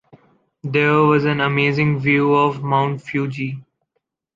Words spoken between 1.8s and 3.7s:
view of Mount Fuji.